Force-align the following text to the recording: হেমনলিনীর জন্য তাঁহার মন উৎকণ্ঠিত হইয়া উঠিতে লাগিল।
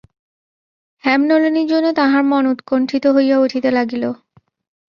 হেমনলিনীর 1.03 1.67
জন্য 1.67 1.87
তাঁহার 1.93 2.23
মন 2.23 2.43
উৎকণ্ঠিত 2.47 3.05
হইয়া 3.07 3.37
উঠিতে 3.39 3.69
লাগিল। 3.71 4.03